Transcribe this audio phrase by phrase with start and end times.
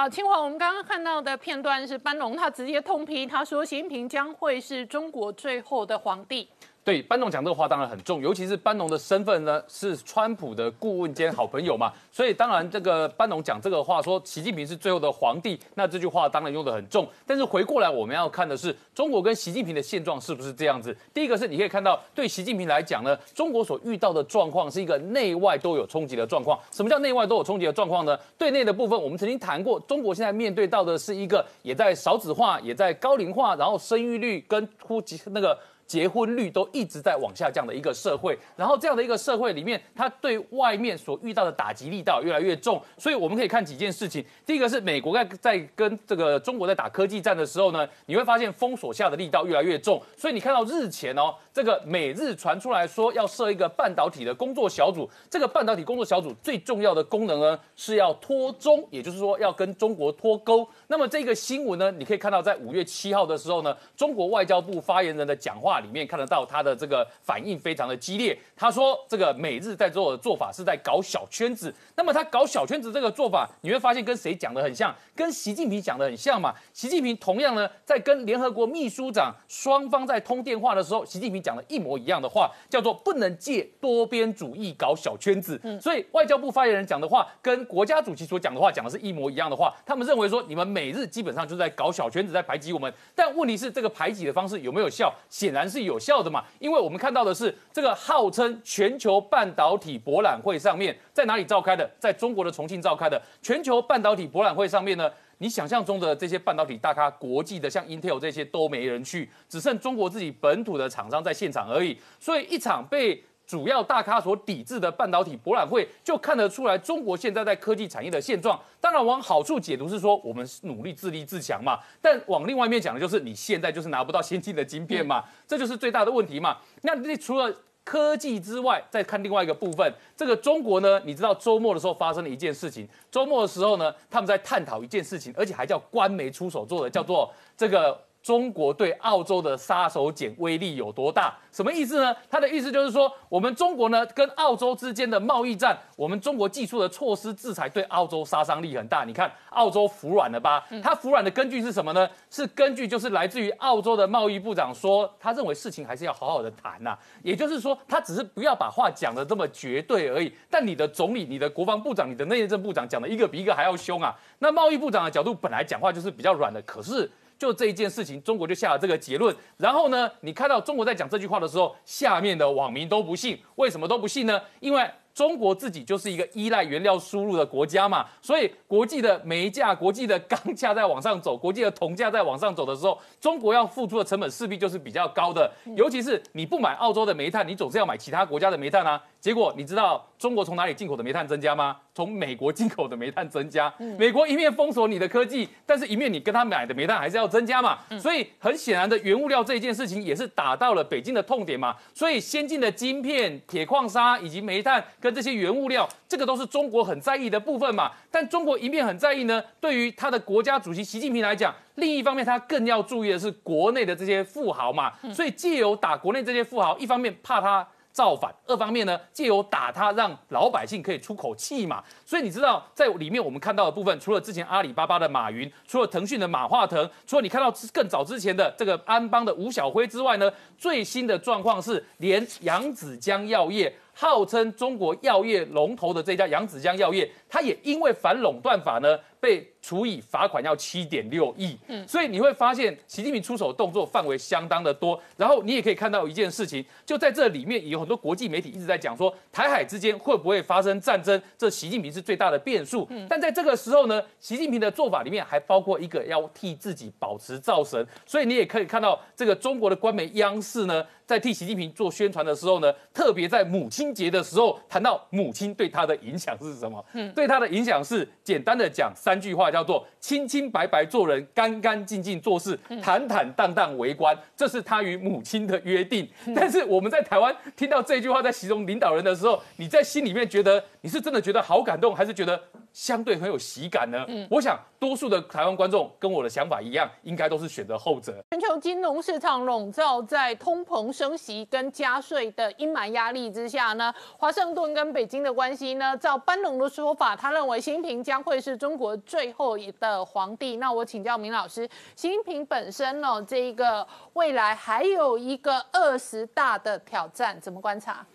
[0.00, 6.48] 好，清华，我们刚刚看到的片段是班农，他直接痛批，他说习近平将会是中国最后的皇帝。
[6.82, 17.06] 对，班农讲这个话当然很重，尤其是班农的身份呢是川普的顾问兼好朋友嘛，所以当然这个班农讲这个话，说习近平是最后的皇帝，那这句话当然用得很重。
[17.26, 20.96] 但是回过来我们要看的是中国跟习近平的现状是不是这样子？
[21.12, 26.58] 第一个是你可以看到，对习近平来讲呢，中国所遇到的状况是一个内外都有冲击的状况。
[26.72, 28.18] 什么叫内外都有冲击的状况呢？
[28.38, 35.56] 对内的部分，我们曾经谈过，中国现在面对到的是一个也在少子化，也在高龄化，然后生育率跟呼及那个。
[35.90, 44.24] 结婚率都一直在往下降的一个社会，然后这样的一个社会里面，它对外面所遇到的打击力道越来越重，所以我们可以看几件事情。
[44.46, 60.64] 第一个是美国在在跟这个中国在打科技战的时候呢，你会发现封锁下的力道越来越重，所以你看到日前哦，这个美日传出来说要设一个半导体的工作小组，这个半导体工作小组最重要的功能呢是要脱中，也就是说要跟中国脱钩。
[60.86, 65.79] 那么这个新闻呢，你可以看到在五月七号的时候呢，中国外交部发言人的讲话。
[65.80, 68.38] 里面看得到他的这个反应非常的激烈。
[68.56, 71.74] 他说，这个美日在做的做法是在搞小圈子。
[71.96, 74.94] 那么他搞小圈子这个做法，你会发现跟谁讲的很像？
[75.14, 76.54] 跟习近平讲的很像嘛？
[76.72, 85.60] 习近平同样呢，在跟联合国秘书长双方在通电话的时候，习近平讲了一模一样的话，叫做不能借多边主义搞小圈子。
[85.80, 89.74] 所以外交部发言人讲的话，跟国家主席所讲的话讲的是一模一样的话。
[89.86, 92.92] 他们认为说，你们美日基本上就是在搞小圈子，在排挤我们。
[93.14, 95.14] 但问题是，这个排挤的方式有没有效？
[95.28, 95.69] 显然。
[95.70, 96.44] 是有效的嘛？
[96.58, 101.88] 因为我们看到的是这个号称全球半导体博览会上面在哪里召开的？
[102.00, 105.10] 在中国的重庆召开的全球半导体博览会上面呢？
[105.38, 111.96] 你想象中的这些半导体大咖，国际的像 Intel 这些都没人去，只剩中国自己本土的厂商在现场而已。
[112.18, 113.24] 所以一场被。
[113.50, 118.56] 主要大咖所抵制的半导体博览会，就看得出来中国现在在科技产业的现状。
[118.80, 121.80] 当然，往好处解读是说，我们努力自立自强嘛。
[122.00, 126.58] 但往另外一面讲的就是，你现在就是拿不到先进的晶片嘛，这就是最大的问题嘛。
[126.82, 132.88] 那你除了科技之外，再看另外一个部分，这个中国呢，你知道周末的时候发生了一件事情。
[133.10, 138.00] 周末的时候呢，他们在探讨一件事情，而且还叫官媒出手做的，叫做这个。
[138.22, 141.34] 中国对澳洲的杀手锏威力有多大？
[141.50, 142.14] 什么意思呢？
[142.28, 149.04] 他的意思就是说，我们中国呢跟澳洲之间的贸易战，我们中国技术的措施制裁对澳洲杀伤力很大。
[149.04, 150.64] 你看，澳洲服软了吧？
[150.82, 152.08] 他服软的根据是什么呢？
[152.30, 156.96] 是根据就是来自于澳洲的贸易部长说，他认为事情还是要好好的谈呐。
[157.22, 160.32] 也就是说，他只是不要把话讲的这么绝对而已。
[160.50, 164.14] 但你的总理、你的国防部长、你的内政部长讲的一个比一个还要凶啊。
[164.38, 167.10] 那贸易部长的角度本来讲话就是比较软的，可是。
[167.40, 169.34] 就这一件事情，中国就下了这个结论。
[169.56, 173.40] 然后呢，你看到中国在讲这句话的时候，下面的网民都不信。
[173.56, 174.40] 为什么都不信呢？
[174.60, 174.88] 因为。
[175.20, 185.52] 中国自己就是一个依赖原料输入的国家嘛，所以国际的煤价、国际的钢价在往上走，国际的铜价在往上走的时候，中国要付出的成本势必就是比较高的。
[185.76, 188.98] 尤其是你不买澳洲的煤炭，你总是要买其他国家的煤炭啊。
[189.20, 191.76] 结果你知道中国从哪里进口的煤炭增加吗？
[191.94, 193.70] 从美国进口的煤炭增加。
[193.98, 197.78] 美国一面封锁你的科技，但是一面你跟他买的煤炭还是要增加嘛。
[197.98, 201.76] 所以很显然的，原物料这一件事情也是打到了北京的痛点嘛。
[201.92, 207.92] 所以先进的晶片、铁矿砂以及煤炭跟这些原物料，这个都是中国很在意的部分嘛。
[208.10, 214.92] 但中国一面很在意呢，对于他的国家主席习近平来讲，另一方面他更要注意的是国内的这些富豪嘛。
[215.12, 217.66] 所以借由打国内这些富豪，一方面怕他。
[217.92, 221.82] 造反，二方面呢，借由打他，让老百姓可以出口气嘛。
[222.04, 233.74] 所以你知道，在里面我们看到的部分，除了之前阿里巴巴的马云，除了腾讯的马化腾，除了你看到更早之前的这个安邦的吴晓辉之外呢，最新的状况是，连扬子江药业。
[233.92, 241.56] 号称中国药业龙头的这家扬子江药业，它也因为反垄断法呢，被处以罚款要七点六亿。
[241.68, 245.00] 嗯，所以你会发现习近平出手动作范围相当的多。
[245.16, 251.20] 然后你也可以看到一件事情，就在这里面有很多国际媒体一直在讲说，台海之间会不会发生战争？
[251.36, 252.86] 这习近平是最大的变数。
[252.90, 257.86] 嗯，但在这个时候呢，习近平的做法里面还包括一个要替自己保持造神。
[258.06, 260.84] 所以你也可以看到这个中国的官媒央视呢。
[261.10, 266.84] 在替习近平做宣传的时候呢，特别在母亲节的时候谈到母亲对他的影响是什么？
[266.92, 276.08] 嗯，对他的影响是简单的讲三句话，叫做清清白白做人，干干净净做事，坦坦荡荡为官，这是他与母亲的约定。
[276.32, 282.40] 但是我们在台湾听到这句话在形容领导人的时候，你在心里面觉得你是真的觉得好感动，还是觉得
[282.72, 284.04] 相对很有喜感呢？
[284.08, 288.22] 嗯，我想多数的台湾观众跟我的想法一样，应该都是选择后者。
[288.30, 300.56] 全球金融市场笼罩在通膨升息跟加税的阴霾压力之下呢，华盛顿跟北京的关系呢，照班农的说法，他认为习近平将会是中国最后的皇帝。
[300.58, 308.06] 那我请教明老师，习近平本身呢，这一个未来还有一个二十大的挑战，怎么观察？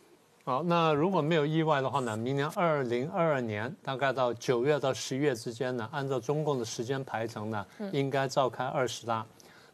[0.47, 9.25] 好，那如果没有意外的话呢，明年二零二二年大概到九月到十一月之间呢，按照中共的时间排程呢，应该召开二十大。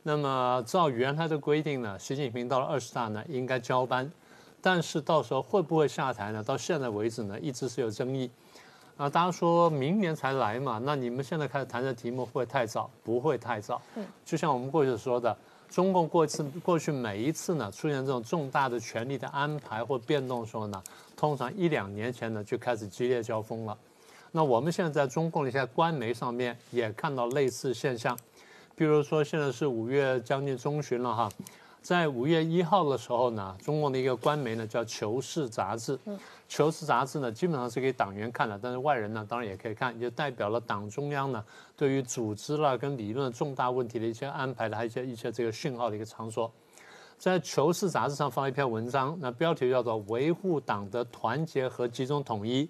[0.02, 4.10] 那么照原来的规定呢，习近平到了二十大呢，应该交班。
[4.62, 6.42] 但是到时候会不会下台呢？
[6.42, 8.32] 到现在为止呢，一直是有争议。
[8.96, 12.90] 啊，大家说明年才来嘛，那你们现在开始谈这题目会不会太早？
[13.04, 13.82] 不会太早。
[13.96, 15.38] 嗯，就像我们过去说的。
[15.72, 20.84] 中共过去过去每一次呢出现这种重大的权力的安排或变动的时候呢，
[21.16, 23.78] 通常一两年前呢就开始激烈交锋了。
[24.34, 28.18] 那我们现在在中共的一些官媒上面也看到类似现象，
[28.76, 31.30] 比如说现在是五月将近中旬了哈。
[31.82, 35.98] 在五月一号的时候呢，中共的一个官媒呢叫《求是》杂志，
[36.48, 41.44] 《求是》杂志呢基本上是给党员看的，但是外人呢当然也可以看，就代表了党中央呢
[41.76, 46.52] 对于组织啦跟理论重大问题的一些安排的，还有一些一些这个讯号的一个场所。
[47.18, 52.68] 在《求是》杂志上放了一篇文章，那标题叫做《维护党的团结和集中统一》，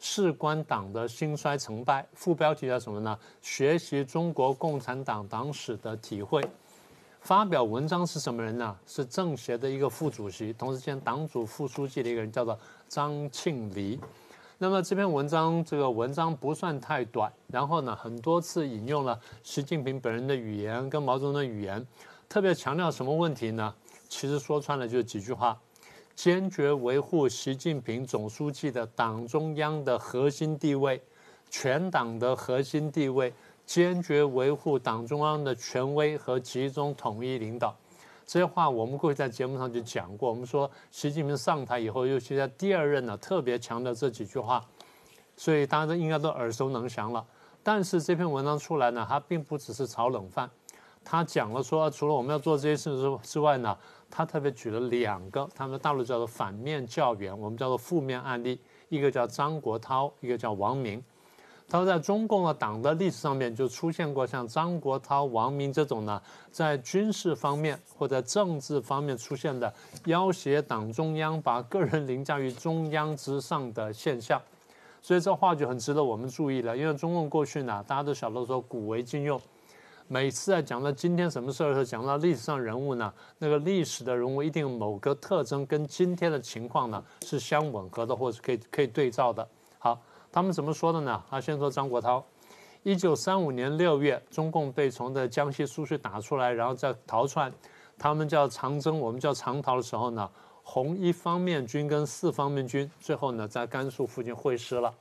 [0.00, 2.04] 事关党的兴衰成败。
[2.12, 3.16] 副标题叫什么呢？
[3.40, 6.42] 学习中国共产党党史的体会。
[7.22, 8.76] 发表文章是什么人呢？
[8.84, 12.58] 是政协的一个副主席，同时兼党组副书记的一个人，叫做
[12.88, 13.98] 张庆黎。
[14.58, 21.86] 那么这篇文章，这个文章不算太短，然后呢，很多次引用了习近平本人的语言跟毛泽东的语言，
[22.28, 23.72] 特别强调什么问题呢？
[24.08, 25.56] 其实说穿了就是几句话：
[26.16, 31.00] 坚决维护习近平总书记的党中央的核心地位，
[31.48, 33.32] 全党的核心地位。
[33.72, 37.74] 坚决维护党中央的权威和集中统一领导，
[38.26, 40.28] 这些话我们过去在节目上就讲过。
[40.28, 44.62] 我们说习近平上台以后，尤其在第二任呢，特别强调这几句话，
[45.38, 47.24] 所以大家都应该都耳熟能详了。
[47.62, 50.50] 但是这篇文章出来呢，它并不只是炒冷饭，
[51.02, 53.74] 他讲了说，除了我们要做这些事之之外呢，
[54.10, 58.60] 他特别举了两个，他们大陆叫做反面教员，我们叫做负面案例，
[58.90, 61.02] 一个叫张国焘，一个叫王明。
[61.72, 66.20] 他说，在中共的党的历史上面就出现过像张国焘、王明这种呢，
[66.50, 69.72] 在军事方面或者政治方面出现的
[70.04, 74.38] 要挟党中央、把个人凌驾于中央之上的现象。
[75.00, 76.76] 所以这话就很值得我们注意了。
[76.76, 79.40] 因为中共过去呢，大家都晓得说古为今用，
[80.08, 89.48] 每次在讲到今天什么事儿的时候，讲到历史上人物呢，那个历史的人物一定某个特征跟今天的情况呢是相吻合的，或是可以可以对照的。
[89.78, 89.98] 好。
[90.32, 91.22] 他们怎么说的呢？
[91.28, 92.22] 啊先说张国焘，
[92.82, 97.52] 一九三五年六月，中共被从的江西苏区打出来，然后再逃窜，
[97.98, 100.28] 他们叫长征，我们叫长逃的时候呢，
[100.62, 104.92] 红一方面军跟四方面军最后呢在甘肃附近会师了。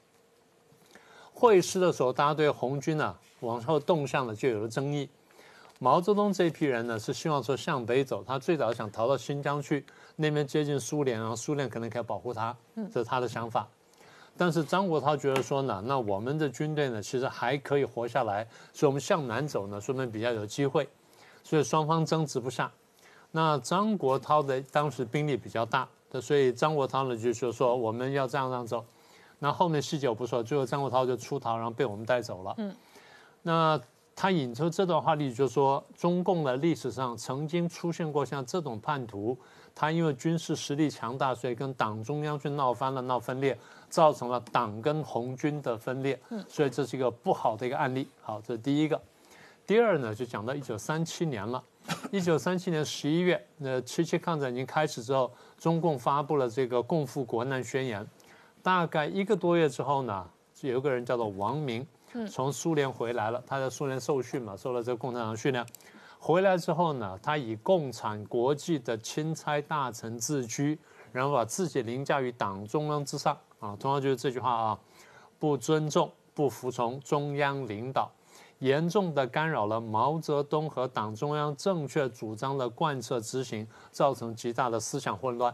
[1.33, 5.09] 会师的时候，大家对红军呢往后动向呢就有了争议。
[5.79, 9.85] 毛泽东这一批人呢是希望说向北走，他最早想逃到新疆去，
[10.17, 12.55] 那边接近苏联，然后苏联可能可以保护他，
[12.93, 13.65] 这是他的想法。
[14.41, 18.43] 但是张国焘觉得说呢，那我们的军队呢，其实还可以活下来，
[18.73, 20.89] 所以我们向南走呢，说明比较有机会，
[21.43, 22.71] 所以双方争执不下。
[23.29, 25.87] 那张国焘的当时兵力比较大，
[26.19, 28.83] 所以张国焘呢就就说我们要这样这样走。
[29.37, 32.55] 那后面细节我不说，最后张国焘就出逃，然后被我们带走了。
[32.57, 32.75] 嗯，
[33.43, 33.79] 那
[34.15, 39.37] 他引出这段话例子，就说中共的历史上曾经出现过像这种叛徒。
[39.73, 43.57] 他因为军事实力强大，所以跟党中央去闹翻了、闹分裂，
[43.89, 46.19] 造成了党跟红军的分裂。
[46.29, 48.07] 嗯，所以这是一个不好的一个案例。
[48.21, 49.01] 好，这是第一个。
[49.65, 51.63] 第二呢，就讲到一九三七年了。
[52.11, 58.05] 一九三七年十一月，那七七抗战已经开始之后，中共发布了这个共赴国难宣言。
[58.61, 60.29] 大概一个多月之后呢，
[60.61, 61.85] 有一个人叫做王明，
[62.29, 63.41] 从苏联回来了。
[63.47, 65.65] 他在苏联受训嘛，受了这个共产党训练。
[66.23, 70.77] 回来之后呢，他以共产国际的钦差大臣自居，
[71.11, 73.75] 然后把自己凌驾于党中央之上啊。
[73.79, 74.79] 同样就是这句话啊，
[75.39, 78.11] 不尊重、不服从中央领导，
[78.59, 85.51] 严重的干扰了毛泽东和党中央正确主张的贯彻执行，造成极大的思想混乱。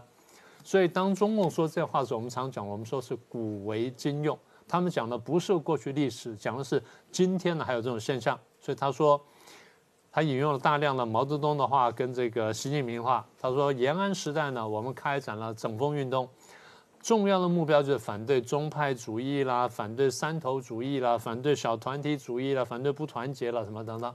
[0.65, 4.37] 所以当中共说这话的时候，我们常讲，我们说是古为今用。
[4.67, 8.37] 他们讲的不是过去历史，讲的是今天呢还有这种现象。
[8.59, 9.17] 所以他说。
[10.17, 13.23] 他引用了大量的毛泽东的话跟这个习近平话。
[13.39, 16.27] 他说：“延安时代呢，我们开展了整风运动，
[16.99, 24.11] 重要的目标就是反对宗派主义啦，反对山头主义啦，反对小团体主义啦，反对不团结了什么等等。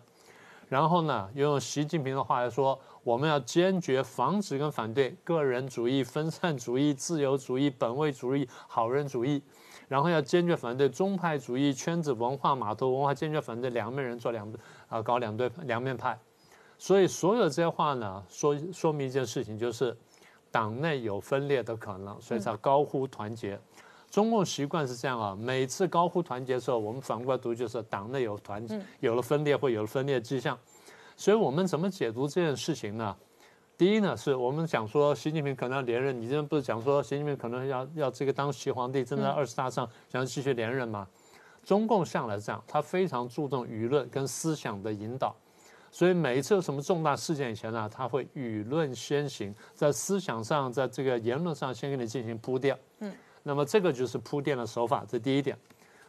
[0.69, 9.41] 然后呢，用习近平的话来说，我们要坚决防止跟反对个人主义、分散主义、自由主义、本位主义、好人主义。
[9.89, 14.51] 然后要坚决反对宗派主义、圈子文化、码头文化，坚决反对两面人做两
[14.93, 16.17] 啊搞两对两面派。
[16.79, 19.97] 所以所有这些话呢，说说明一件事情，就是
[20.51, 23.59] 党内有分裂的可能，所以才高呼团结。
[24.11, 28.63] 中共习惯是这样啊，每次高呼团结的时候，我们反过来读就是党内有团
[29.01, 30.59] 有了分裂或有了分裂迹象。
[31.17, 33.17] 所以我们怎么解读这件事情呢？
[33.79, 41.07] 第一呢，是我们讲说习近平可能要连任，你这边不是讲说习近平可能要要这个当习皇帝，正在二十大上想要继续连任吗？
[41.65, 45.35] 中共向来是这样，他非常注重舆论跟思想的引导，
[45.91, 52.77] 所以每一次有什么重大事件以前呢，他会舆论先行，在思想上，在这个言论上先给你进行铺垫。
[52.99, 55.57] 嗯，那么这个就是铺垫的手法，这第一点。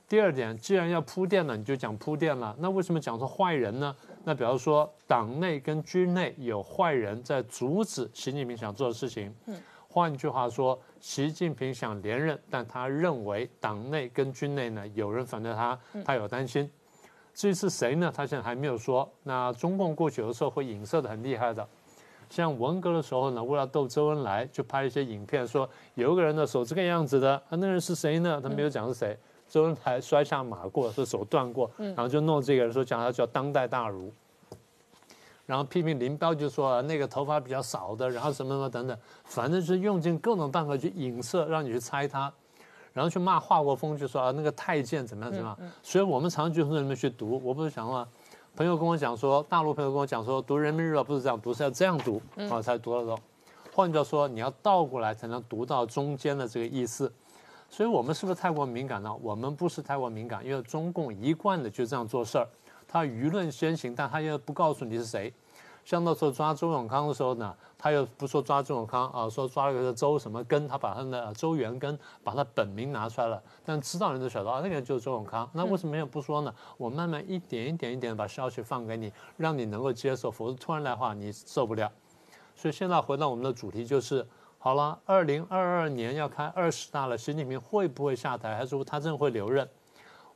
[0.06, 2.54] 第二点，既然要铺垫了，你就讲铺垫了。
[2.60, 3.96] 那为什么讲说坏人呢？
[4.26, 9.34] 那比方说，党内跟军内有坏人在阻止习近平想做的事情。
[9.46, 9.58] 嗯，
[9.94, 16.68] 换句话说，习近平想连任，但他认为党内跟军内呢有人反对他，他有担心。
[17.36, 18.12] 至于是谁呢？
[18.12, 19.08] 他现在还没有说。
[19.22, 21.68] 那中共过去有的时候会影射的很厉害的，
[22.28, 28.42] 像文革的时候呢，为了逗周恩来，就拍一些影片，说有一个人的手这个样子的，啊，那个人是谁呢？
[28.42, 29.16] 他没有讲是谁。
[29.48, 34.12] 周恩来摔下马过，说手断过，然后就弄这个人说讲他叫当代大儒，
[35.46, 42.32] 然后批评林彪就说那个头发比较少的，然后什么什么等等，反正是用尽各种办法去影射，让你去猜他，
[42.94, 47.42] 然后去骂华国锋就说啊那个太监怎么样怎么样，所以我们常常就从里面去读。
[47.44, 48.08] 我不是讲话，
[48.56, 53.20] 朋友跟我讲说，大陆朋友跟我讲说，读人民日报不是这样读，是要这样读啊才读得懂。
[53.74, 57.12] 换句话说，你要倒过来才能读到中间的这个意思。
[57.70, 59.12] 所以我们是不是太过敏感呢？
[59.20, 62.48] 我们不是太过敏感，因为中共一贯的就这样做事儿，
[62.94, 65.34] 他舆论先行，但他又不告诉你是谁。
[65.84, 75.50] 像那时候抓周永康的时候呢，他又不说抓周永康啊，说抓了个周什么根，他把他的周元根把他本名拿出来了，但知道人都晓得啊，那个人就是周永康。
[75.54, 76.54] 那为什么又不说呢？
[76.78, 81.92] 我慢慢一点一点一点把消息放给你，让你能够接受，否则突然来话你受不了。
[82.56, 84.24] 所以现在回到我们的主题就是。
[84.60, 89.68] 好了，二零二二年要开二十大了，习近平会不会下台，还是说他真会留任？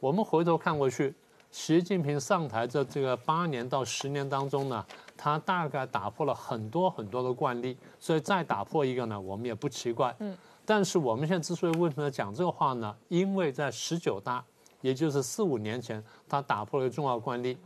[0.01, 1.15] 我们回头看过去，
[1.57, 4.85] 习近平上台这这个八年到十年当中呢，
[5.17, 10.15] 他大概打破了很多很多的惯例，所以再打破一个呢，我们也不奇怪。
[10.19, 10.37] 嗯。
[10.63, 12.95] 但是我们现在之所以为什么要讲这个话呢？
[13.07, 14.45] 因为在十九大，
[14.81, 17.57] 也就是四五年前，他打破了一个重要惯例，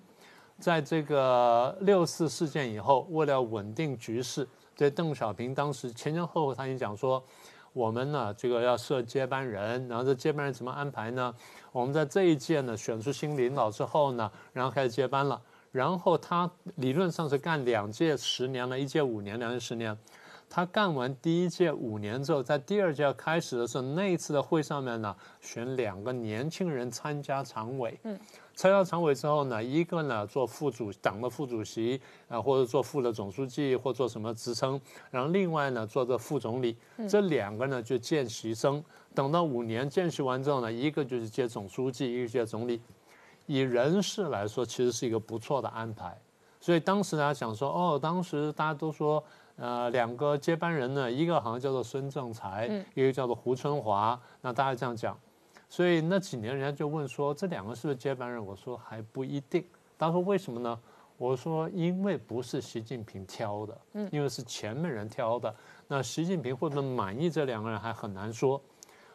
[0.58, 4.48] 在这个六四事件以后，为了稳定局势。
[4.78, 7.22] 对邓小平当时前前后后他已经讲说，
[7.74, 11.34] 我们呢这个要设接班人，然后这接班人怎么安排呢？
[11.72, 15.42] 我们在这一届呢选出新领导之后呢，然后开始接班了。
[15.72, 19.98] 然后他理论上是干两届十年了，一届五年，两届十年。
[20.54, 27.98] 他干完第一届五年之后，在第二届开始的时候，那一次的会上面呢，选两个年轻人参加常委。
[28.04, 28.20] 嗯。
[28.54, 34.80] 参加常委之后呢，一个呢做副主党的副主席啊，或者做副的总书记，或做什么职称，
[35.10, 36.76] 然后另外呢做这副总理，
[37.08, 38.84] 这两个呢就见习生。
[39.16, 42.82] 等到五年见习完之后呢，一个就是接总书记，一个接总理。
[43.46, 46.16] 以人事来说，其实是一个不错的安排。
[46.60, 49.24] 所以当时大家想说，哦，当时大家都说，
[49.56, 55.18] 呃，两个接班人呢，一个好像叫做孙政才，一个叫做胡春华，那大家这样讲。
[55.70, 58.44] 所以那几年，人家就问说，这两个是不是接班人？
[58.46, 59.64] 我说还不一定。
[59.98, 60.80] 他说为什么呢？
[61.18, 65.54] 我说因为不是习近平挑的，嗯，因为是前面人挑的。
[65.88, 68.60] 那习近平会不会满意这两个人还很难说。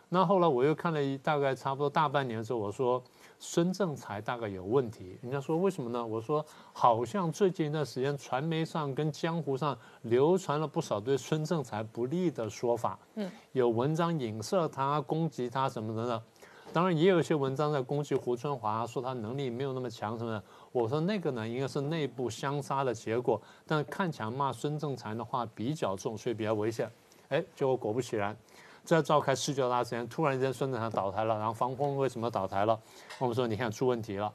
[0.09, 3.03] 那后来我又看了一大概差不多大半年之后，我说
[3.39, 5.19] 孙政才大概有问题。
[5.23, 6.05] 人家说为什么呢？
[6.05, 16.23] 我说好像最近一段时间传媒上跟江湖上流传了不少对孙政才不利的说法，嗯，有文章影射他、攻击他什么的呢？
[16.73, 20.43] 当然也有一些文章在攻击胡春华，说他能力没有那么强什么的。
[20.73, 23.41] 我说那个呢，应该是内部相杀的结果。
[23.65, 26.91] 但看起来骂孙政才的话比较重，所以比较危险。
[27.29, 28.37] 哎，结果果不其然，
[28.87, 31.37] 在召开十九大之前，突然间孙政才倒台了。
[31.37, 32.79] 然后防空为什么倒台了？
[33.19, 34.33] 我们说你看出问题了，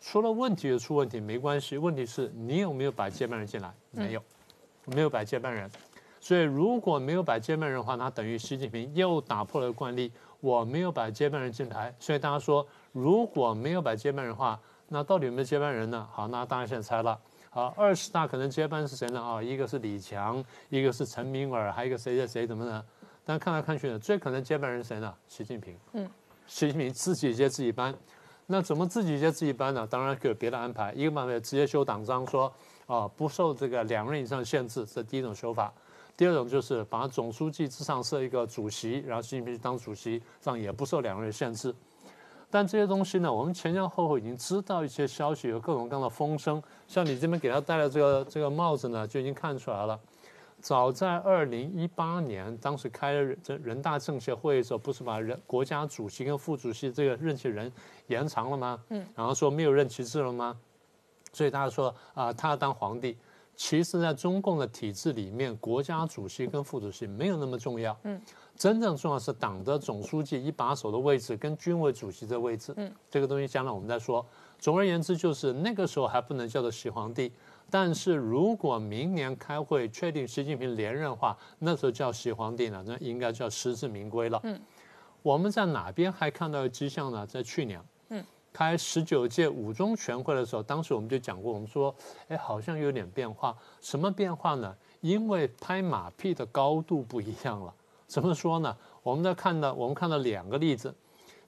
[0.00, 3.72] 出了问题就出问题没关系，问题是你有没有摆接班人进来？
[3.90, 4.22] 没有，
[4.86, 5.70] 没有摆接班人。
[6.18, 10.10] 所以如果没有摆接班人的话，那等于习近平又打破了惯例。
[10.40, 16.08] 我没有把接班人进来，所以大家说如果没有把接班人的话，那到底有没有接班人呢？
[16.10, 17.20] 好，那大家现在猜了。
[17.50, 19.20] 好，二十大可能接班是谁呢？
[19.22, 22.82] 啊，一个是李强，一个是陈明尔，还有一个谁谁谁怎么呢？
[23.24, 25.14] 但看来看去呢，最可能接班人谁呢？
[25.28, 25.76] 习近平。
[25.92, 26.08] 嗯，
[26.46, 27.94] 习近平自己接自己班。
[28.46, 29.86] 那怎么自己接自己班呢？
[29.88, 30.92] 当然有别的安排。
[30.92, 32.52] 一个办法直接修党章，说
[32.86, 35.72] 啊不受这个两人以上限制，这第一种修法。
[36.16, 41.72] 第二种就是把总书记之上设一个主席，然后习近平当主席，这样也不受两人限制。
[42.50, 46.60] 但这些东西呢，我们前前后后已经知道一些消息，有各种各样的风声。
[46.88, 49.98] 像你这边给他戴的这个这个帽子呢，就已经看出来了。
[50.60, 57.72] 早在二零一八年，当时开这人大政协会议的时候，不是把人国家主席跟副主席这个任期人
[58.06, 58.78] 延长了吗？
[58.90, 60.56] 嗯，然后说没有任期制了吗？
[61.32, 63.16] 所以大家说啊，他要当皇帝。
[63.56, 67.94] 其实，在中共的体制里面，国家主席跟副主席没有那么重要。
[68.04, 68.18] 嗯，
[68.56, 72.72] 真正重要是党的总书记一把手的位置跟军委主席的位置。
[72.78, 74.24] 嗯，这个东西将来我们再说。
[74.58, 77.30] 总而言之，就是那个时候还不能叫做习皇帝。
[77.70, 84.40] 但是如果明年开会确定习近平连任的话，那时候叫习皇帝了，那应该叫实至名归了。
[84.42, 84.60] 嗯，
[85.22, 87.26] 我们在哪边还看到迹象呢？
[87.26, 91.94] 在去年，嗯，开十九届五中全会的时候，当时我们就讲过，我们说，
[92.28, 93.56] 哎，好像有点变化。
[93.80, 94.74] 什么变化呢？
[95.00, 97.72] 因为拍马屁的高度不一样了。
[98.06, 98.76] 怎么说呢？
[99.02, 100.92] 我们在看到，我们看到两个例子。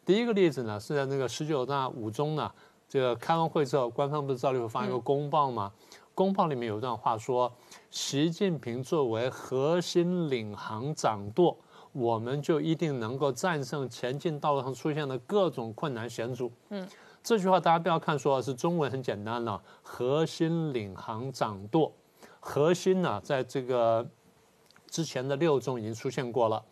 [0.07, 2.51] 第一个例子呢，是在那个十九大五中呢，
[2.89, 5.73] 这个开完会之后，官方不是照例会发一个公报吗？
[6.15, 7.51] 公报里面有一段话说
[7.91, 11.57] ：“习近平作为核心领航掌舵，
[11.93, 16.87] 我们就一定能够战胜前进道路上出现的各种困难险阻。”嗯，
[17.23, 21.91] 这句话大家不要看说是中文很简单了，“核心领航掌舵”，
[22.41, 24.07] 核心呢，在这个
[24.89, 26.63] 之前的六中已经出现过了，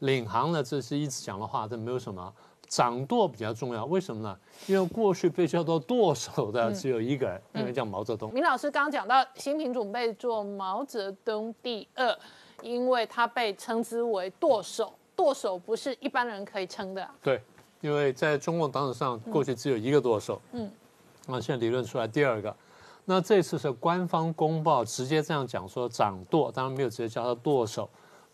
[0.00, 2.34] 领航呢，这是一直讲的话，这没有什么。
[2.72, 4.34] 掌舵比较重要，为什么呢？
[4.66, 8.32] 因为过去被叫做舵手的只有一个人，因为叫毛泽东。
[8.32, 12.18] 明老师刚刚讲到，新品准备做毛泽东第二，
[12.62, 17.06] 因为他被称之为舵手，舵手不是一般人可以称的。
[17.22, 17.42] 对，
[17.82, 20.40] 因为在中共党史上，过去只有一个舵手。
[20.52, 20.70] 嗯，
[21.26, 22.56] 那现在理论出来第二个，
[23.04, 27.86] 那这次是官方公报直接这样讲说掌舵，当然没有直接叫他舵手。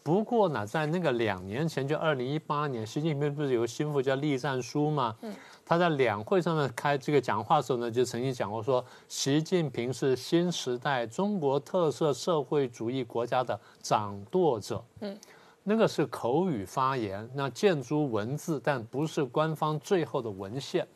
[0.09, 5.15] 不过呢，在那个两年前，就二零一八年，习近平不是有个心腹叫栗战书吗？
[5.21, 5.31] 嗯，
[5.67, 14.83] 他在两会上面开这个讲话的时候呢，就曾经讲过说，习近平是新时代中国特色社会主义国家的掌舵者。
[15.01, 15.15] 嗯，
[15.63, 20.89] 那个是口语发言，那建筑文字，但不是官方最后的文献。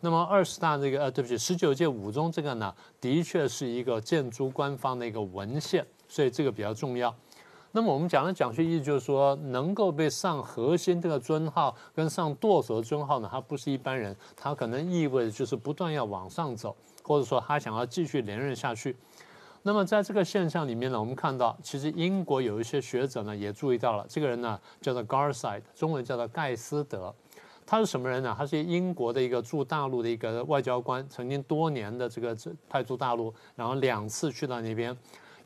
[0.00, 7.14] 那么二十大这个呃，对不起，十九届五中这个呢，的确是一个建筑官方的一个文献，所以这个比较重要。
[7.76, 18.96] 那么我们讲的讲学意思就是说，能够被上核心这个尊号跟上舵手的尊号呢，他不是一般人，他可能意味着就是不断要往上走，或者说他想要继续连任下去。
[19.62, 27.14] 那么在这个现象里面呢，我们看到其实英国有一些学者呢也注意到了，这个人呢叫做 Garside，中文叫做盖斯德，
[27.66, 28.34] 他是什么人呢？
[28.38, 32.34] 他是英国的一个驻大陆的一个外交官，曾经多年的这个
[32.70, 34.96] 派驻大陆，然后两次去到那边。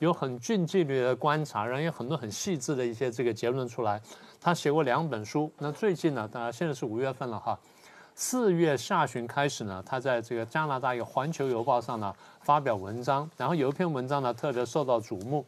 [0.01, 4.01] 有很近距离的观察，然后有很多很细致的一些这个结论出来。
[4.41, 5.53] 他写过两本书。
[5.59, 7.59] 那最近呢，当然现在是五月份了哈，
[8.15, 15.45] 四月下旬开始呢，他在这个加拿大一个《环球邮报》上呢发表文章，然后有一篇文章呢特别受到瞩目。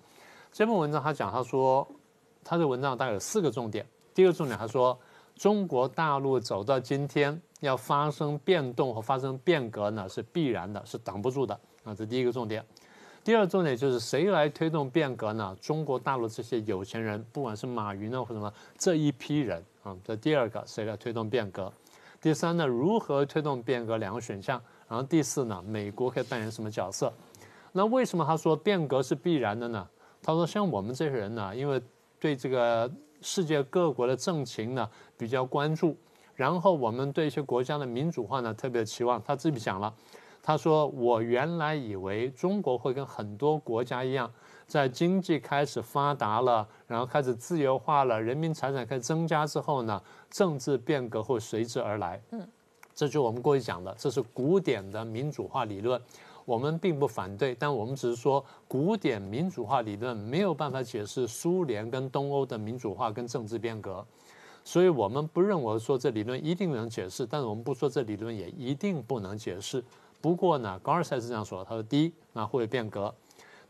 [0.52, 1.88] 这篇文章他讲，他说
[2.44, 3.86] 他的文章大概有四个重点。
[4.12, 4.98] 第一个重点，他说
[5.34, 12.62] 中国大陆走到今天要发生变动和发生变革呢是必然的，是挡不住的啊，这第一个重点。
[13.24, 15.56] 第二重点就是谁来推动变革呢？
[15.60, 21.72] 中国大陆这些有钱人，不管是马云呢或什么这一批人啊，这第二个谁来推动变革？
[22.20, 23.96] 第三呢，如何推动变革？
[23.98, 24.60] 两个选项。
[24.88, 27.12] 然后第四呢，美国可以扮演什么角色？
[27.70, 29.88] 那为什么他说变革是必然的呢？
[30.20, 31.80] 他说像我们这些人呢，因为
[32.18, 35.96] 对这个世界各国的政情呢比较关注，
[36.34, 39.22] 然后我们对一些国家的民主化呢特别期望。
[39.24, 39.94] 他自己讲了。
[40.44, 44.28] 他说：“我原来以为中国会跟很多国家一样，
[44.66, 52.20] 在经济开始发达了，然后开始自由化了，人民财产开始增加之后呢，政治变革会随之而来。
[52.32, 52.44] 嗯，
[52.92, 56.00] 这就我们过去讲的，这是古典的民主化理论，
[56.44, 64.04] 我们并不反对，但我们只是说，古典民主化理论没有办法解释苏联跟东欧的民主化跟政治变革，
[64.64, 69.80] 所以我们不认为说这理论一定能解释，但是我们不说这理论也一定不能解释。”
[70.22, 73.12] 不过呢，高尔赛是这样说：他说，第一，那会变革；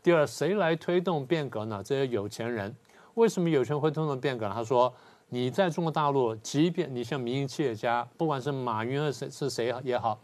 [0.01, 1.81] 第二，谁来推动变革呢？
[1.83, 2.73] 这些有钱人。
[3.15, 4.47] 为什么有钱人会推动变革？
[4.49, 4.93] 他说，
[5.29, 10.19] 你在中国大陆，即便你像民营企业家，不管是马云是是谁也好，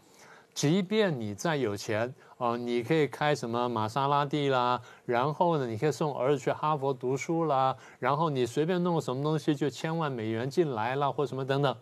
[0.54, 11.76] 即便你再有钱哦，你可以开什么玛莎拉蒂啦，然后呢，你可以送儿子去哈佛读书啦，然后你随便弄个什么东西就千万美元进来了或什么等等。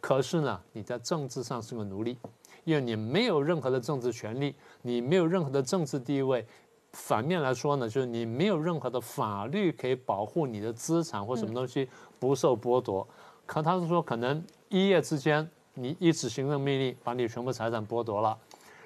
[0.00, 2.18] 可是呢，你在政治上是个奴隶，
[2.64, 6.46] 因为你没有任何的政治权利，你没有任何的政治地位。
[6.92, 13.08] 反面来说呢，就是你没有任何的法律可以保护你的资产或什么东西不受剥夺。
[13.46, 18.36] 可他是说，可能一夜之间，你一纸行政命令把你全部财产剥夺了，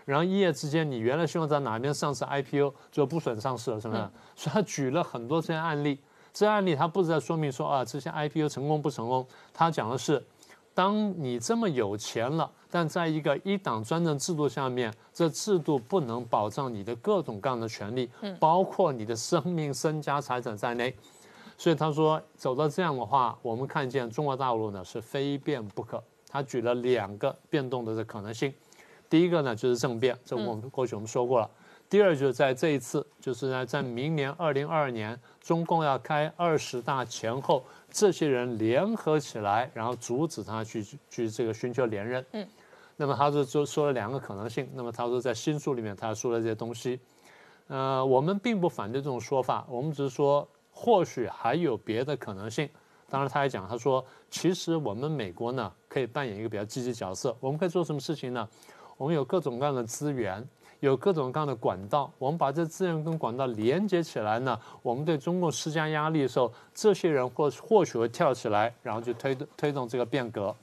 [0.04, 4.00] 然后一夜之间，你原来希望在哪边上市 IPO 就不准上市了，是不是？
[4.36, 5.98] 所以他举了很多这些案例。
[6.32, 10.24] 这些案例他不是在说明说啊，这些 IPO 成功不成功，他讲的是。
[10.76, 20.94] 当你这么有钱了，但在一个一党专政制度下面，这制度不能保障你的各种各样的权利，包括你的生命、身家、财产在内。
[21.56, 26.02] 所以他说，走到这样的话，我们看见中国大陆呢是非变不可。
[26.28, 28.52] 他举了两个变动的这可能性，
[29.08, 31.50] 第一个呢就是政变，这我们过去我们说过了。
[31.88, 37.64] 第二就是在这一次，就是呢在明年二零二二年，中共要开二十大前后。
[37.96, 42.22] 这些人联合起来，然后阻止他去去这个寻求连任。
[42.32, 42.46] 嗯，
[42.94, 44.68] 那么他就就说了两个可能性。
[44.74, 47.00] 那么他说在新书里面他说了这些东西。
[47.68, 52.68] 呃，我们并不反对这种说法，我们只是说或许还有别的可能性。
[53.08, 57.34] 当然，他还讲他说，其实我们美国呢可以扮演一个比较积极角色。
[57.40, 58.46] 我们可以做什么事情呢？
[58.98, 60.46] 我们有各种各样的资源。
[60.80, 70.54] 有各种各样的管道，我们把这资源跟管道连接起来呢，我们对中共施加压力的时候，这些人或或许会跳起来，然后就推动推动这个变革。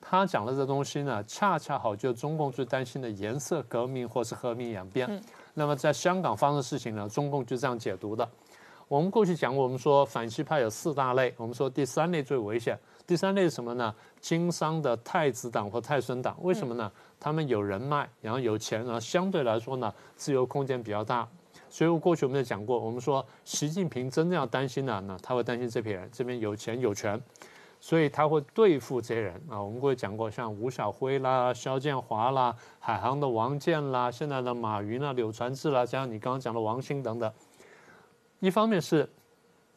[0.00, 5.22] 他讲的这东西呢，恰恰好就中共最担心的颜色革命或是和平演变。
[5.54, 8.28] 那么在香港发生的事情呢，中共就这样解读的。
[8.88, 12.78] 我们过去讲过，我们说反西派有四大类，我们说第三类最危险。
[13.06, 13.94] 第三类是什么呢？
[14.20, 16.90] 经商的太子党或太孙党，为什么呢？
[17.18, 21.28] 他们有人脉，然后有钱，然后相对来说呢，自由空间比较大。
[21.68, 27.20] 所以我过去我们也讲过，我们说习近平真正要担心的呢，他会担心这批人，这边有钱有权，
[27.80, 29.60] 所以他会对付这些人啊。
[29.60, 37.32] 我们过去讲过，像吴晓辉啦、肖建华啦、海航的王健啦、现在的马云啦、柳传志啦，加上你刚刚讲的王兴等等，
[38.38, 39.08] 一方面是。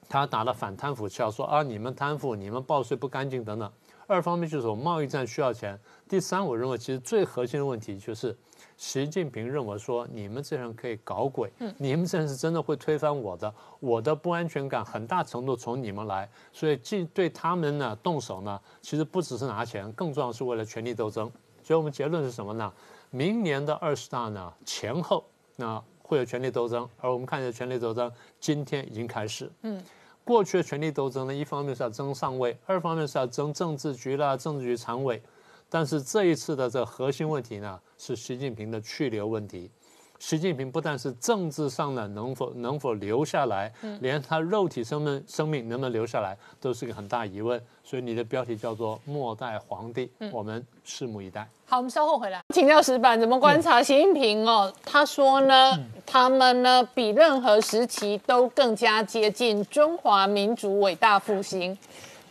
[0.08, 3.72] 他打了反贪腐票，说啊，你们贪腐，你们报税不干净等等。
[4.08, 5.80] 二方面就是我贸易战需要钱。
[6.08, 8.38] 第三，我认为其实最核心的问题就是，
[8.78, 16.30] 习近平认为说你们这人可以搞鬼，你们这人是真的会推翻我的，我的不安全感很大程度从你们来。
[16.54, 21.32] 所以，既对他们呢动手呢，其实不只是拿钱，更重要是为了权力斗争。
[21.64, 22.72] 所以我们结论是什么呢？
[23.10, 25.84] 明年的二十大呢前后那。
[26.08, 29.52] 会有权力斗争，而我们看见权力斗争今天已经开始。
[29.64, 29.84] 嗯，
[30.24, 35.22] 过去的权力斗争呢，一方面是要争上位，二方面是要争政治局啦、政治局常委。
[35.68, 39.72] 但是这一次的这核心问题呢，是习近平的去留问题。
[40.20, 47.62] 习近平不但是政治上呢能否能否留下来，连他肉体生命生命能不能留下来，都是个很大疑问。
[47.84, 51.48] 所以你的标题叫做“末代皇帝”，我们拭目以待。
[51.68, 52.42] 好，我们稍后回来。
[52.54, 54.74] 请教石板怎么观察习近平哦？
[54.84, 61.78] 他说呢，他们呢比任何时期都更加接近中华民族伟大复兴。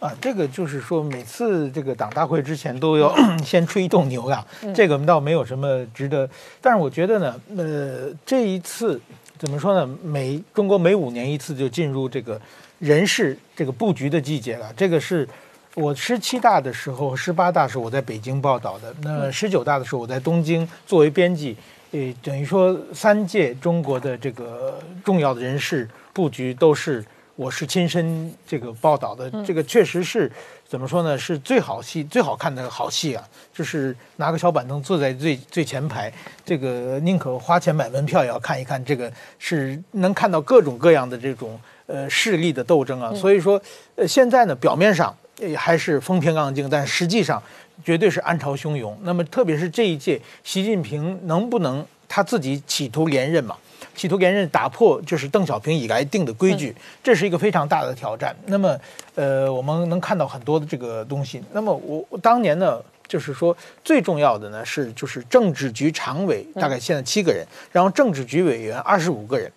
[0.05, 3.11] 啊，这个就是说，每次这个党大会之前都要
[3.43, 6.29] 先吹一动牛呀，这个倒没有什么值得。
[6.61, 9.01] 但是我觉得呢，呃，这一次
[9.39, 9.91] 怎么说呢？
[10.03, 12.39] 每中国每五年一次就进入这个
[12.81, 14.71] 人事这个布局的季节了。
[14.77, 15.27] 这个是
[15.75, 21.57] 我十七大的时候、十八大时候我在北京报道的，那十九大的时候我在东京作为编辑，
[21.93, 27.03] 呃，等于说三届中国的这个重要的人事布局都是。
[27.37, 30.31] 我是亲身这个报道的，这个确实是
[30.69, 31.19] 怎么说呢？
[31.19, 33.29] 是最好戏、最好看的好戏啊！
[33.53, 36.13] 就是拿个小板凳坐在最最前排，
[36.45, 38.83] 这个宁可花钱买门票也要看一看。
[38.85, 43.13] 这个是能看到各种各样的这种呃势力的斗争啊！
[43.13, 43.61] 所以说，
[43.97, 45.13] 呃，现在呢，表面上
[45.57, 47.43] 还是风平浪静，但实际上
[47.85, 48.97] 绝对是暗潮汹涌。
[49.03, 53.57] 那么，特别是这一届，习近平能不能他自己企图连任嘛？
[53.95, 58.35] 企图连任，打破就是邓小平以来定的规矩，这是一个非常大的挑战。
[58.47, 58.79] 那么，
[59.15, 61.43] 呃，我们能看到很多的这个东西。
[61.53, 61.73] 那么，
[62.09, 69.51] 我当年呢，就是说最重要的呢是，就是政治局常委大概现在七个人，然后政治局委员二十五个人。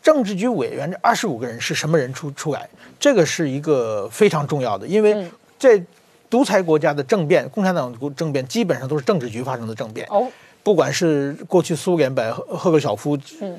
[0.00, 2.68] 政治局委员这二十五个人是什么人出出来？
[3.00, 5.26] 这个是一个非常重要的，因为
[5.58, 5.82] 在
[6.28, 10.06] 独裁国家的政变，共产党政变基本上都是政治局发生的政变。
[10.10, 10.30] 哦。
[10.64, 13.16] 不管是过去苏联把赫赫晓夫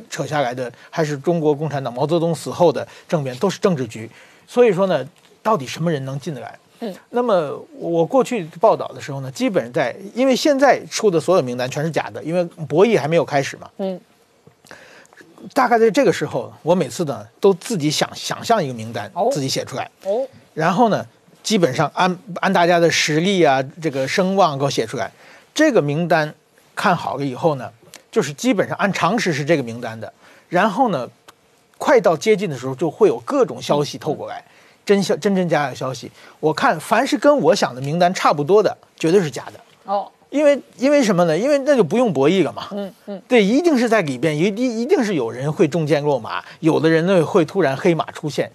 [0.10, 4.10] 扯下来的，还是中国共产党毛泽东死后的政变，都是政治局。
[4.48, 5.08] 所以说呢，
[5.44, 6.60] 到底什么人能进得来？
[6.80, 13.70] 嗯，那么我过去报道的时候呢，基本在因为现在出的所有名单全是假的，因为博弈还没有开始嘛。
[13.78, 13.98] 嗯，
[15.54, 19.90] 大概在这个时候，我每次呢都自己想想象一个名单，自己写出来。
[20.04, 21.06] 哦，然后呢，
[21.44, 25.10] 基本上按按大家的实力啊，这个声望给我写出来。
[25.54, 26.34] 这个名单
[26.76, 27.72] 看好了以后呢，
[28.12, 30.12] 就是基本上按常识是这个名单的。
[30.50, 31.10] 然后呢，
[31.78, 34.44] 快到接近的时候，就会有各种消息透过来。
[34.86, 40.12] 真消真真假假的消息，我看凡是跟我想的名单差不多的，绝对是假的哦。
[40.30, 41.36] 因为因为什么呢？
[41.36, 42.68] 因为那就不用博弈了嘛。
[42.72, 48.52] 嗯嗯，对，一定是在里边一一一定是有人会中箭落马，有的人呢会突然黑马出现，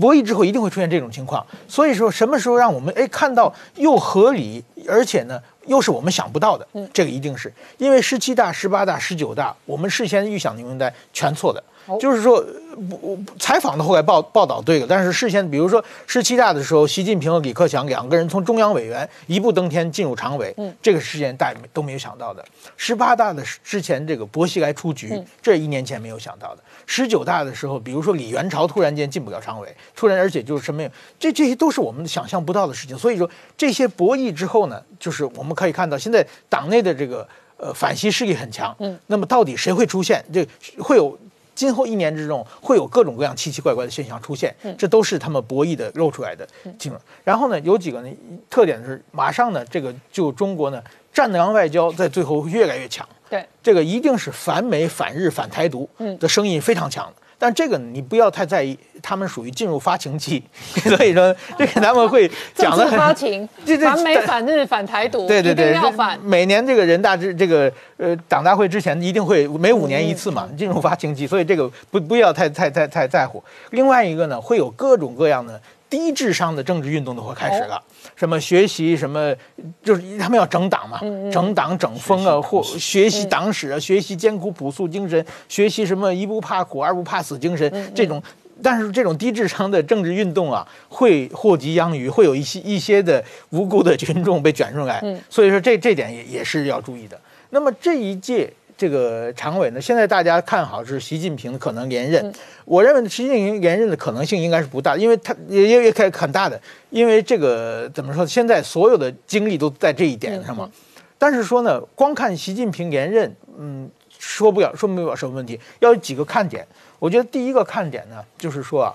[0.00, 1.46] 博弈之后一定会出现这种情况。
[1.68, 11.62] 所以说什么时候让我们哎看到又合理，而且呢又是我们想不到的，这个一定是因为十七大、十八大、十九大，我们事先预想的名单全错的。
[11.98, 12.44] 就是说，
[12.88, 22.44] 不采访的后来报报道对了，但是事先，比如说十七大的时候，习近平和李克强两个人从中央委员一步登天进入常委，嗯，这个事件大家都没有想到的。
[22.76, 26.62] 十八大的之前，这个薄熙来出局，这一年前没有想到的。
[26.86, 30.82] 十九大的时候，比如说李元朝突然间进不了常委，突然而且就是什么，
[31.18, 32.96] 这这些都是我们想象不到的事情。
[32.96, 40.24] 所以说这些博弈之后呢，就是我们可以看到现在党内的这个呃反西势力很强，嗯，那么到底谁会出现？
[40.32, 40.46] 这
[40.78, 41.18] 会有。
[41.60, 46.98] 今后一年之中会有各种各样奇奇怪怪的现象出现，这都是他们博弈的露出来的情况。
[47.22, 48.08] 然后呢，有几个呢
[48.48, 53.06] 特点是，马上呢这个就中国呢战狼外交在最后越来越强。
[53.28, 55.86] 对，这个一定是反美、反日、反台独
[56.18, 57.12] 的声音非常强。
[57.42, 60.44] 但这个你不要太在意，他们属于进入发情期，
[60.84, 63.48] 所以说这个他们会 讲的很发情，
[63.80, 66.20] 反美反日反台独，对对对，要反。
[66.22, 73.42] 每年这个人大这这个呃党大会之前一定会每五年一次嘛，进入发情期，所以这个不不要太太太太在乎。
[73.70, 75.58] 另外一个呢，会有各种各样的。
[75.90, 77.82] 低智商的政治运动都会开始了，
[78.14, 79.34] 什么学习什么，
[79.82, 81.00] 就是他们要整党嘛，
[81.32, 88.22] 整党整风啊，或学习党史啊，学习艰苦朴素精神，学习什么一不怕苦二不怕死精神，这种，
[88.62, 97.20] 但是这种低智商的政治运动啊，会祸及殃于，会有一些一些的无辜的群众被卷入来，所以说这这点也也是要注意的。
[97.50, 98.52] 那么这一届。
[98.80, 102.32] 这个常委呢，现在大家看好是习近平可能连任。
[102.64, 108.26] 我认为习近平连任的可能性应该是不大，因为他也也也可以很大的，因为这个怎么说？
[108.26, 110.70] 现在所有的精力都在这一点上嘛。
[111.18, 113.86] 但是说呢，光看习近平连任，嗯，
[114.18, 115.60] 说不了，说不了什么问题。
[115.80, 116.66] 要有几个看点，
[116.98, 118.94] 我觉得第一个看点呢，就是说啊，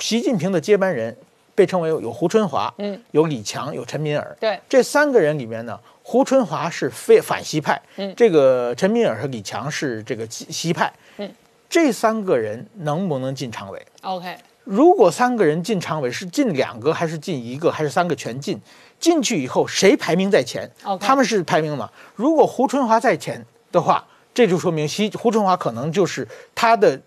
[0.00, 1.16] 习近平的接班人
[1.54, 5.78] 被称为有胡春华，嗯，有李强，有陈敏尔，对，这三个人里面呢。
[6.10, 11.32] 胡春华是非反西派，嗯，这个陈敏尔和李强是这个西西派，嗯，
[11.68, 18.60] 这三个人能不能进常委？OK，如果三个人进常委，是进两个还是进一个，还是三个全进？
[18.98, 20.68] 进去以后谁排名在前
[20.98, 21.88] 他们是排名嘛？
[22.16, 24.04] 如果胡春华在前的话。
[24.32, 26.98] 这就说明西胡春华可能就是他的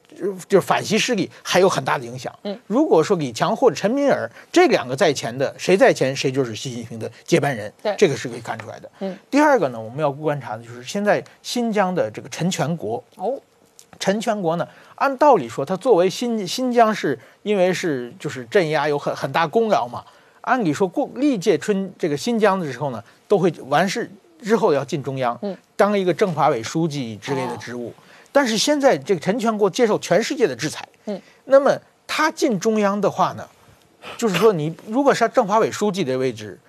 [0.47, 2.33] 就是反西势力还有很大的影响。
[2.43, 7.71] 嗯，如果说李强或者陈敏尔这两个在前的谁在前，谁就是习近平的接班人。
[7.81, 8.89] 对，这个是可以看出来的。
[8.99, 13.03] 嗯，第二个呢，我们要观察的就是现在新疆的这个陈全国。
[13.15, 13.39] 哦，
[13.99, 20.03] 陈全国呢，按道理说他作为新新疆是因为是就是镇压有很很大功劳嘛，
[20.41, 24.09] 按理说过历届春这个新疆的时候呢，都会完事。
[24.43, 27.93] 之后要进中央，嗯，当一个政法委书记之类的职务，
[28.33, 33.47] 但是现在这个陈全国接受全世界的制裁，嗯，那么他进中央的话呢，
[34.17, 36.59] 就是说你如果是政法委书记的位置，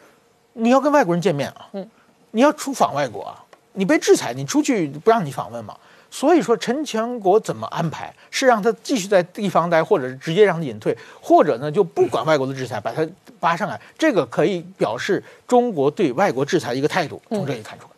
[0.52, 1.90] 你要跟外国人见面啊，嗯，
[2.30, 5.76] 你要出访外国啊，你被制裁，你出去不让你访问嘛。
[6.10, 8.14] 所以说，陈全国怎么安排？
[8.30, 13.04] 是让他继续在地方待，或者是直接让他隐退，或者呢就不管外国的制裁，把他
[13.40, 13.80] 扒上来？
[13.98, 17.90] 这个可以表示中国对外国制裁的一个态度，从这里看出来。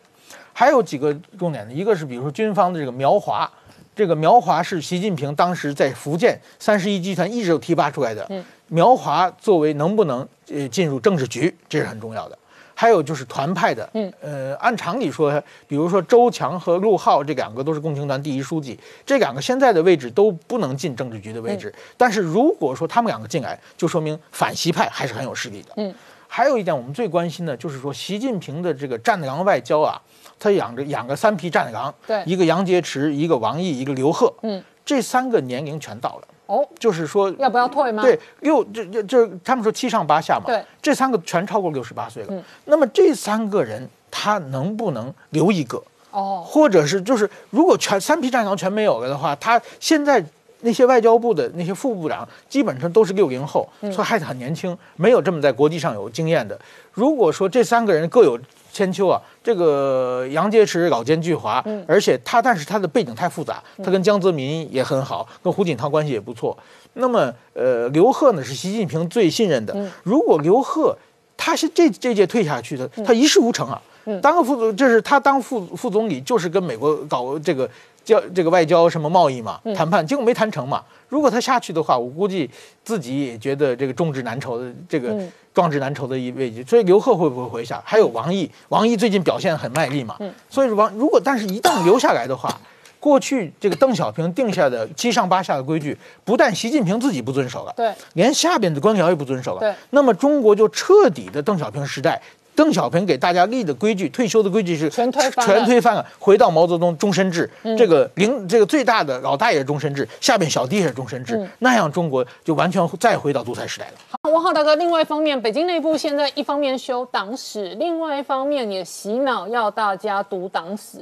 [0.59, 3.47] 还有几个重点的，一个是比如说军方的这个苗华，
[3.95, 8.27] 这个苗华是习近平当时在福建三十一集团一直有提拔出来的。
[8.69, 12.35] 苗华作为能不能呃进入政治局，这是很重要的。
[12.73, 15.31] 还有就是团派的，嗯，呃，按常理说，
[15.67, 21.71] 比如说周强和陆浩这两个都是共青团第一书记，这两个现在的位置都不能进政治局的位置。
[21.95, 25.69] 但是如果说他们两个进来，就说明反习派还是很有势力的。
[25.75, 25.93] 嗯，
[26.27, 30.01] 还有一点我们最关心的就是说，习近平的这个战狼外交啊，
[30.39, 36.27] 他养着养个三匹战狼，对，一个杨洁篪，一个王毅，一个刘鹤，嗯，这三个年龄全到了。
[36.47, 38.01] 哦，就是说要不要退吗？
[38.01, 40.45] 对，六这这这他们说七上八下嘛。
[40.45, 42.29] 对，这三个全超过六十八岁了。
[42.31, 45.83] 嗯，那么这三个人他能不能留一个？
[46.11, 50.23] 哦，或者是就是如果全三匹战狼全没有了的话，他现在
[50.61, 56.57] 那些外交部的那些副部长基本上都是六零后，所以还很年轻，没有这么在国际上有经验的。
[56.93, 58.39] 如果说这三个人各有
[58.77, 66.55] 千秋啊，这个杨洁篪老奸巨猾，而且他但是他的背景太复杂，他跟江泽民也很好，跟胡锦涛关系也不错。
[66.93, 70.95] 那么呃，刘鹤呢是习近平最信任的，如果刘鹤
[71.35, 73.81] 他是这这届退下去的，他一事无成啊。
[74.21, 77.69] 当个副总，这是他当副副总理，就是跟美国搞这个
[78.07, 80.81] 交这个外交什么贸易嘛谈判，结果没谈成嘛。
[81.09, 82.49] 如果他下去的话，我估计
[82.85, 85.13] 自己也觉得这个众志难酬的这个
[85.53, 86.63] 壮志难酬的一位置。
[86.63, 87.81] 所以刘鹤会不会回下？
[87.83, 90.17] 还有王毅，王毅最近表现很卖力嘛。
[90.49, 92.57] 所以王如果但是一旦留下来的话，
[92.99, 99.59] 过去这个邓小平定下的七上八下的规矩，不但习近平自己不遵守了，对，连下边的官僚也不遵守了。
[99.59, 102.21] 对，那么中国就彻底的邓小平时代。
[102.57, 107.47] 邓小平给大家立的规矩，退休的规矩是全推翻，全推翻了，回到毛泽东终身制。
[107.77, 113.93] 这个领这个最大的老大也是终身制，下面小弟也是终身制，那样中国就完全再回到独裁时代了。
[114.09, 120.97] 好，王浩大哥，另外一方面，北京内部现在一方面修党史，另外一方面也洗脑要大家读党史。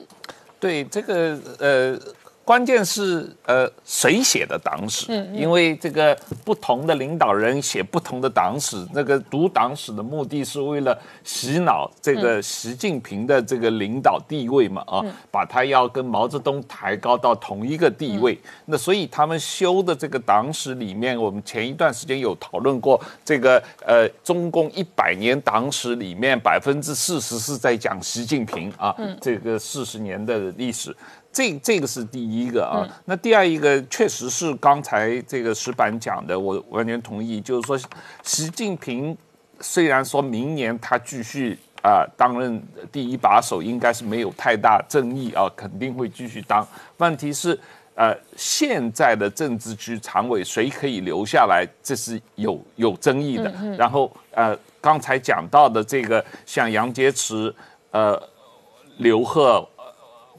[0.59, 1.97] 对这个呃。
[2.45, 5.07] 关键是呃谁写的党史？
[5.09, 18.39] 嗯，因为这个不同的领导人写不同的党史，那个读党史的目的是为了洗脑这个习近平的这个领导地位嘛啊，把他要跟毛泽东抬高到同一个地位。
[18.65, 30.95] 那所以他们修的这个党史里面，我们前一段时间有讨论过，这个呃中共一百年党史里面百分之四十是在讲习近平啊，这个四十年的历史。
[31.35, 37.41] 这这个是第一个啊，那第二一个确实是刚才这个石板讲的，我完全同意。
[37.41, 37.77] 就是说，
[38.23, 39.17] 习近平
[39.59, 46.65] 虽然说明年他继续啊担任第一把手，应该是没有太大争议啊，肯定会继续当。
[46.99, 47.59] 问题是，
[47.95, 53.51] 呃，现在的政治局常委谁可以留下来，这是有有争议的。
[53.77, 57.53] 然后呃，刚才讲到的这个像杨洁篪、
[57.91, 58.17] 呃
[58.99, 59.67] 刘鹤。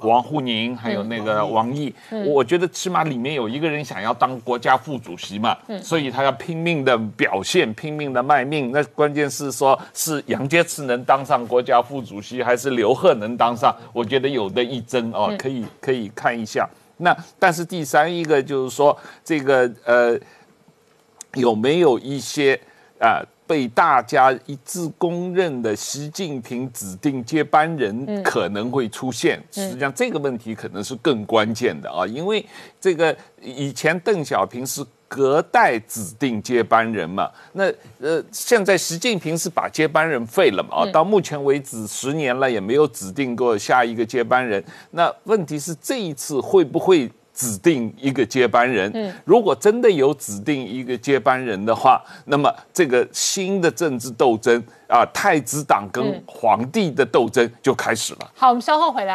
[0.01, 1.95] 王沪宁还有那个王毅，
[2.27, 8.71] 我觉得起码里面有一个人想要当国家副主席嘛，所以他要拼命的表现，拼命的卖命。
[8.73, 13.75] 那关键是说，是杨洁篪能当上国家副主席，还是刘鹤能当上？
[13.93, 16.69] 我觉得有的一争哦，可以可以看一下。
[16.99, 20.19] 那但是第三一个就是说，这个呃，
[21.35, 22.59] 有没有一些
[22.99, 23.23] 啊？
[23.47, 32.45] 被大家一致公认的习近平指定接班人可能会出现，实际上这个问题可能是更关键的啊，因为
[32.81, 47.11] 这个以前邓小平是隔代指定接班人嘛，那呃现在习近平是把接班人废了嘛啊，到目前为止十年了也没有指定过下一个接班人，那问题是这一次会不会？
[47.37, 58.31] 指定一个接班人，如果真的有指定一个接班人的话，那么这个新的政治斗争啊，太子党跟皇帝的斗争就开始了。
[58.35, 59.15] 好，我们稍后回来。